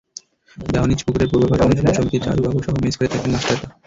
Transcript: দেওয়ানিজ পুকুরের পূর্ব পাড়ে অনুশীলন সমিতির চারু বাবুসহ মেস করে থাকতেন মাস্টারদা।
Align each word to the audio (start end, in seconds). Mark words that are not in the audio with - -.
দেওয়ানিজ 0.57 0.99
পুকুরের 1.05 1.29
পূর্ব 1.31 1.43
পাড়ে 1.49 1.63
অনুশীলন 1.65 1.93
সমিতির 1.97 2.23
চারু 2.25 2.41
বাবুসহ 2.45 2.73
মেস 2.77 2.95
করে 2.97 3.11
থাকতেন 3.11 3.31
মাস্টারদা। 3.33 3.67